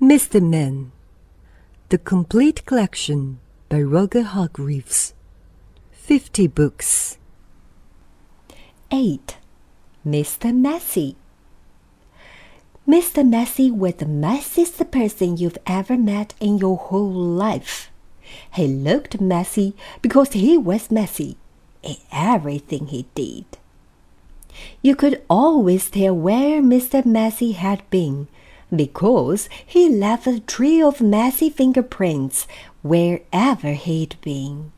[0.00, 0.40] Mr.
[0.40, 0.92] Men,
[1.90, 5.12] The Complete Collection by Roger Hargreaves.
[5.92, 7.18] 50 books.
[8.90, 9.36] 8.
[10.06, 10.56] Mr.
[10.56, 11.16] Messy
[12.88, 13.28] Mr.
[13.28, 17.90] Messy was the messiest person you've ever met in your whole life.
[18.54, 21.36] He looked messy because he was messy
[21.82, 23.44] in everything he did.
[24.80, 27.04] You could always tell where Mr.
[27.04, 28.28] Messy had been
[28.74, 32.46] because he left a trail of messy fingerprints
[32.82, 34.72] wherever he'd been.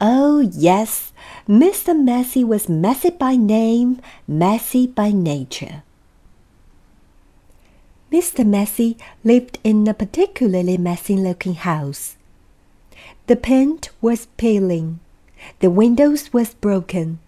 [0.00, 1.12] Oh, yes,
[1.48, 1.98] Mr.
[1.98, 5.82] Messy was messy by name, messy by nature.
[8.12, 8.46] Mr.
[8.46, 12.16] Messy lived in a particularly messy looking house.
[13.26, 15.00] The paint was peeling.
[15.60, 17.18] The windows was broken.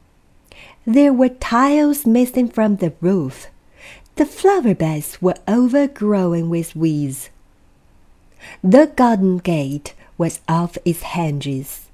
[0.87, 3.49] There were tiles missing from the roof.
[4.21, 7.31] The flower beds were overgrown with weeds.
[8.63, 11.89] The garden gate was off its hinges.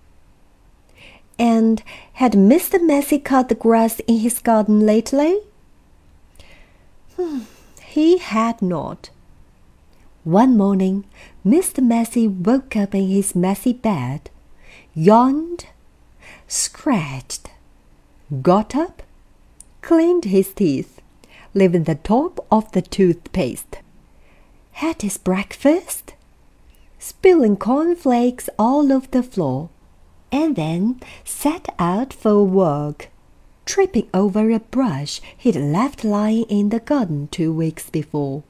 [1.38, 2.84] And had Mr.
[2.84, 5.38] Messy cut the grass in his garden lately?
[7.14, 7.42] Hmm,
[7.84, 9.10] he had not.
[10.24, 11.04] One morning,
[11.46, 11.80] Mr.
[11.80, 14.30] Messy woke up in his messy bed,
[14.96, 15.66] yawned,
[16.48, 17.50] scratched,
[18.42, 19.04] got up,
[19.80, 20.95] cleaned his teeth,
[21.56, 23.78] leaving the top of the toothpaste.
[24.72, 26.12] Had his breakfast,
[26.98, 29.70] spilling cornflakes all over the floor,
[30.30, 33.08] and then set out for walk,
[33.64, 38.42] tripping over a brush he'd left lying in the garden two weeks before.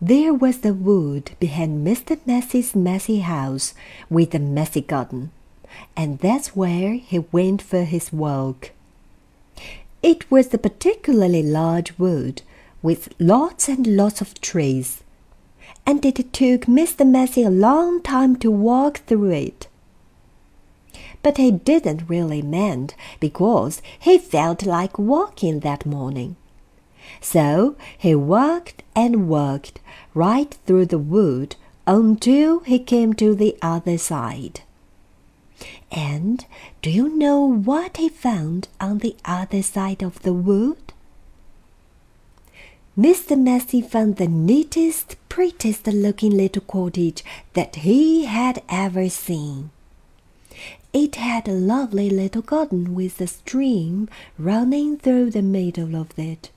[0.00, 2.18] There was the wood behind Mr.
[2.26, 3.74] Messy's messy house
[4.10, 5.30] with the messy garden,
[5.96, 8.72] and that's where he went for his walk.
[10.02, 12.42] It was a particularly large wood,
[12.82, 15.04] with lots and lots of trees,
[15.86, 17.06] and it took Mr.
[17.06, 19.68] Messy a long time to walk through it.
[21.22, 26.34] But he didn't really mind, because he felt like walking that morning.
[27.20, 29.78] So he walked and walked
[30.14, 31.54] right through the wood
[31.86, 34.62] until he came to the other side.
[35.92, 36.46] And
[36.80, 40.94] do you know what he found on the other side of the wood?
[42.98, 43.38] Mr.
[43.38, 49.70] Messy found the neatest, prettiest looking little cottage that he had ever seen.
[50.94, 54.08] It had a lovely little garden with a stream
[54.38, 56.50] running through the middle of it.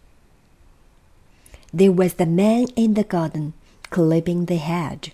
[1.73, 3.53] There was the man in the garden,
[3.89, 5.11] clipping the hedge.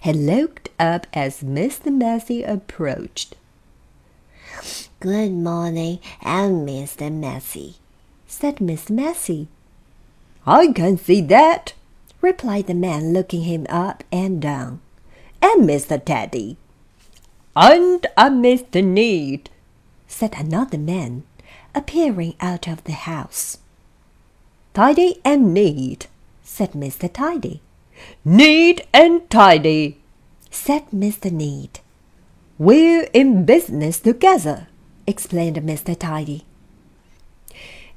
[0.00, 1.94] He looked up as Mr.
[1.94, 3.34] Messy approached.
[5.00, 7.12] Good morning, I'm Mr.
[7.12, 7.76] Messy,
[8.26, 9.48] said Miss Messy.
[10.46, 11.74] I can see that,
[12.20, 14.80] replied the man, looking him up and down.
[15.42, 16.02] And Mr.
[16.02, 16.56] Tidy.
[17.54, 18.82] And I'm Mr.
[18.82, 19.50] Neat,
[20.06, 21.24] said another man,
[21.74, 23.58] appearing out of the house.
[24.72, 26.08] Tidy and neat,
[26.42, 27.12] said Mr.
[27.12, 27.60] Tidy.
[28.24, 29.98] Neat and tidy,
[30.50, 31.30] said Mr.
[31.30, 31.81] Neat.
[32.62, 34.68] We're in business together,
[35.04, 35.98] explained Mr.
[35.98, 36.44] Tidy.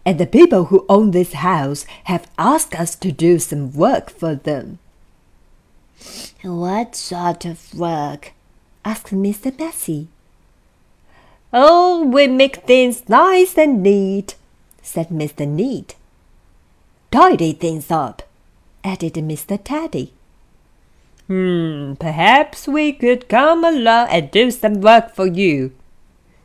[0.03, 4.34] And the people who own this house have asked us to do some work for
[4.34, 4.80] them.
[6.42, 8.34] What sort of work?
[8.84, 9.56] asked Mr.
[9.59, 10.08] Messy.
[11.53, 14.34] Oh, we make things nice and neat,
[14.82, 15.47] said Mr.
[15.47, 15.94] Neat.
[17.12, 18.24] Tidy things up,
[18.84, 19.64] added Mr.
[19.64, 20.14] Tidy.
[21.28, 25.72] Hmm, perhaps we could come along and do some work for you,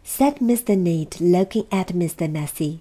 [0.03, 0.77] said Mr.
[0.77, 2.31] Neat, looking at Mr.
[2.31, 2.81] Messy,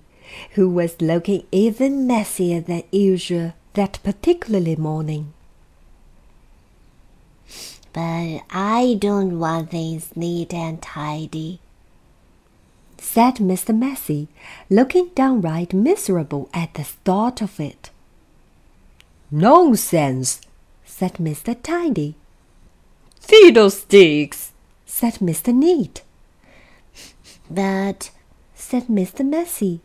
[0.51, 5.33] who was looking even messier than usual that particular morning.
[7.91, 11.59] But I don't want things neat and tidy,
[12.97, 13.77] said Mr.
[13.77, 14.29] Messy,
[14.69, 17.89] looking downright miserable at the thought of it.
[19.31, 20.41] Nonsense,
[20.99, 21.55] said Mr.
[21.63, 22.13] Tidy.
[23.21, 24.51] Fiddlesticks,
[24.85, 25.55] said Mr.
[25.55, 26.03] Neat.
[27.49, 28.11] But,
[28.53, 29.25] said Mr.
[29.25, 29.79] Messy.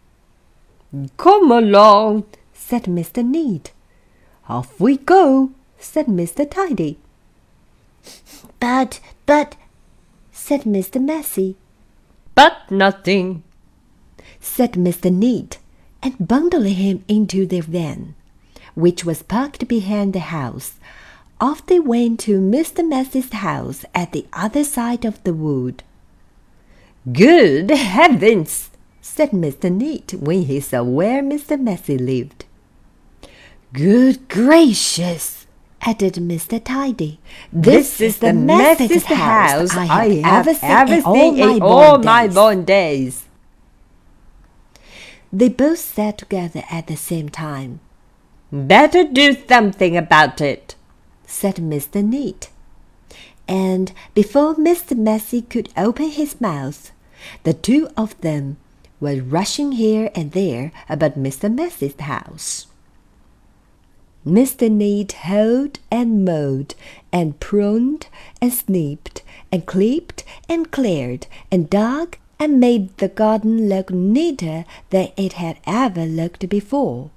[1.17, 3.25] Come along, said Mr.
[3.25, 3.71] Neat.
[4.49, 6.51] Off we go, said Mr.
[6.51, 6.99] Tidy.
[8.59, 9.55] But, but,
[10.33, 11.01] said Mr.
[11.01, 11.55] Messy.
[12.35, 13.45] But nothing,
[14.41, 15.15] said Mr.
[15.15, 15.59] Neat,
[16.03, 18.17] and bundled him into their van,
[18.75, 20.75] which was parked behind the house,
[21.41, 22.87] off they went to Mr.
[22.87, 25.83] Messy's house at the other side of the wood.
[27.11, 28.71] Good heavens!
[29.01, 29.71] said Mr.
[29.71, 31.61] Neat when he saw where Mr.
[31.61, 32.47] Messy lived.
[33.75, 35.47] Good gracious,
[35.83, 36.63] added Mr.
[36.63, 37.21] Tidy.
[37.53, 43.25] This, is the messiest house I have ever seen in all my born days.
[45.33, 47.81] They both sat together at the same time.
[48.53, 50.75] Better do something about it,
[51.27, 52.05] said Mr.
[52.05, 52.51] Neat.
[53.49, 54.97] And before Mr.
[54.97, 56.93] Messy could open his mouth,
[57.43, 58.57] the two of them
[59.01, 61.53] were rushing here and there about Mr.
[61.53, 62.67] Messy's house.
[64.27, 64.71] Mr.
[64.71, 66.75] Neat hoed and mowed
[67.13, 68.07] and pruned
[68.41, 75.09] and snipped and clipped and cleared and dug and made the garden look neater than
[75.17, 77.11] it had ever looked before.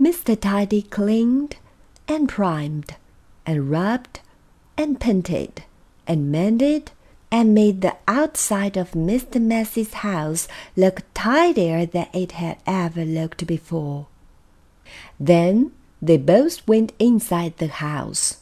[0.00, 0.38] Mr.
[0.40, 1.56] Tidy cleaned
[2.06, 2.94] and primed
[3.44, 4.20] and rubbed
[4.76, 5.64] and painted
[6.06, 6.92] and mended
[7.30, 9.40] and made the outside of Mr.
[9.40, 10.46] Messy's house
[10.76, 14.06] look tidier than it had ever looked before.
[15.18, 18.38] Then they both went inside the house.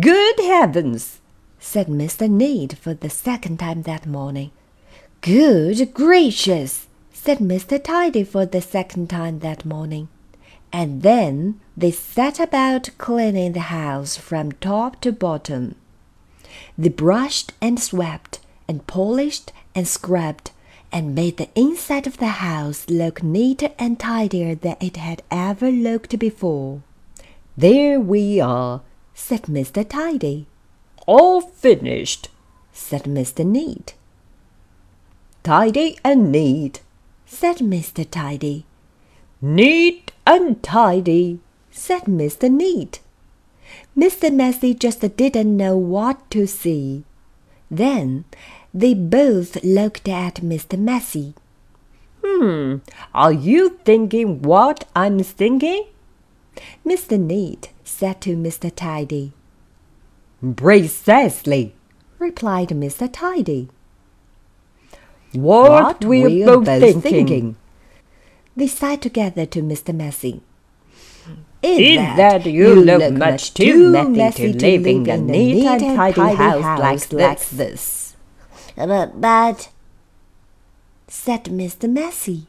[0.00, 1.20] Good heavens!
[1.58, 2.30] said Mr.
[2.30, 4.50] Neat for the second time that morning.
[5.20, 6.86] Good gracious!
[7.22, 7.82] Said Mr.
[7.82, 10.08] Tidy for the second time that morning.
[10.72, 15.74] And then they set about cleaning the house from top to bottom.
[16.78, 20.52] They brushed and swept and polished and scrubbed
[20.90, 25.70] and made the inside of the house look neater and tidier than it had ever
[25.70, 26.80] looked before.
[27.54, 28.80] There we are,
[29.12, 29.86] said Mr.
[29.86, 30.46] Tidy.
[31.06, 32.30] All finished,
[32.72, 33.44] said Mr.
[33.44, 33.92] Neat.
[35.42, 36.80] Tidy and neat,
[37.30, 38.04] said Mr.
[38.10, 38.66] Tidy.
[39.40, 41.38] Neat and tidy,
[41.70, 42.50] said Mr.
[42.50, 42.98] Neat.
[43.96, 44.34] Mr.
[44.34, 47.04] Messy just didn't know what to see.
[47.70, 48.24] Then
[48.74, 50.76] they both looked at Mr.
[50.76, 51.34] Messy.
[52.22, 52.78] Hmm,
[53.14, 55.86] are you thinking what I'm thinking?
[56.84, 57.18] Mr.
[57.18, 58.74] Neat said to Mr.
[58.74, 59.32] Tidy.
[60.56, 61.74] Precisely,
[62.18, 63.08] replied Mr.
[63.10, 63.68] Tidy.
[65.32, 67.00] What, what we're, we're both, both thinking.
[67.00, 67.56] thinking.
[68.56, 69.94] They sighed together to Mr.
[69.94, 70.42] Messy.
[71.62, 75.18] Is, Is that, that you, you look, look much too messy to live in a
[75.18, 78.16] neat and tidy, tidy house, house like, like this?
[78.76, 79.68] But, but,
[81.06, 81.88] said Mr.
[81.88, 82.46] Messy.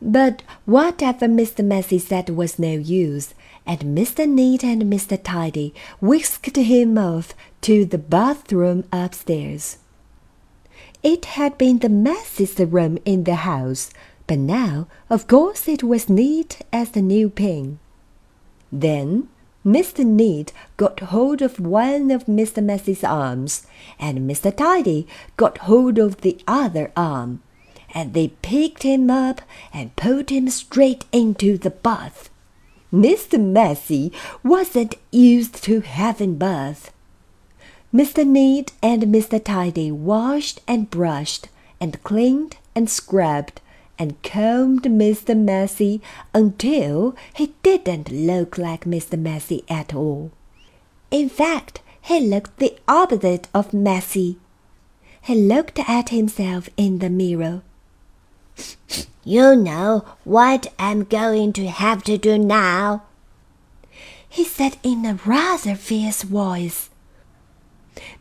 [0.00, 1.64] But whatever Mr.
[1.64, 3.34] Messy said was no use,
[3.66, 4.28] and Mr.
[4.28, 5.20] Neat and Mr.
[5.22, 9.78] Tidy whisked him off to the bathroom upstairs.
[11.02, 13.90] It had been the messiest room in the house,
[14.26, 17.78] but now, of course, it was neat as the new pin.
[18.70, 19.28] Then
[19.64, 20.04] Mr.
[20.04, 22.62] Neat got hold of one of Mr.
[22.62, 23.66] Messy's arms,
[23.98, 24.54] and Mr.
[24.54, 25.06] Tidy
[25.36, 27.42] got hold of the other arm
[27.94, 29.40] and they picked him up
[29.72, 32.30] and pulled him straight into the bath.
[32.92, 33.40] Mr.
[33.40, 34.12] Messy
[34.42, 36.90] wasn't used to having baths.
[37.92, 38.26] Mr.
[38.26, 39.42] Neat and Mr.
[39.42, 41.48] Tidy washed and brushed
[41.80, 43.60] and cleaned and scrubbed
[43.98, 45.36] and combed Mr.
[45.36, 46.00] Messy
[46.34, 49.18] until he didn't look like Mr.
[49.18, 50.30] Messy at all.
[51.10, 54.36] In fact, he looked the opposite of messy.
[55.22, 57.62] He looked at himself in the mirror
[59.24, 63.04] you know what I'm going to have to do now,
[64.28, 66.90] he said in a rather fierce voice.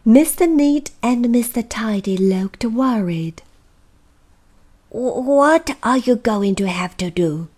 [0.05, 0.49] Mr.
[0.49, 1.65] Neat and Mr.
[1.67, 3.41] Tidy looked worried.
[4.89, 7.49] What are you going to have to do?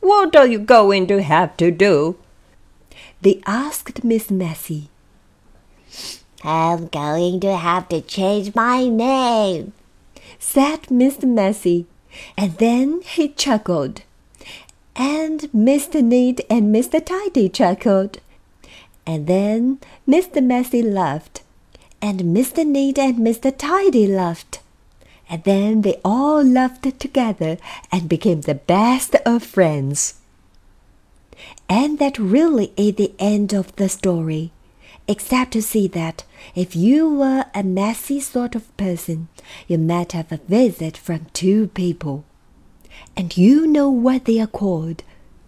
[0.00, 2.16] What are you going to have to do?
[3.20, 4.88] They asked Miss Messy.
[6.42, 9.74] I'm going to have to change my name,
[10.38, 11.24] said Mr.
[11.24, 11.86] Messy,
[12.36, 14.02] and then he chuckled.
[14.96, 16.02] And Mr.
[16.02, 17.04] Neat and Mr.
[17.04, 18.20] Tidy chuckled.
[19.06, 19.78] And then
[20.08, 20.42] Mr.
[20.42, 21.42] Messy laughed.
[22.02, 22.66] And Mr.
[22.66, 23.52] Neat and Mr.
[23.56, 24.60] Tidy laughed.
[25.28, 27.58] And then they all laughed together
[27.92, 30.14] and became the best of friends.
[31.68, 34.52] And that really is the end of the story
[35.10, 36.22] except to see that
[36.54, 39.26] if you were a messy sort of person,
[39.66, 42.24] you might have a visit from two people.
[43.16, 45.02] And you know what they are called,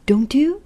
[0.05, 0.63] don't you?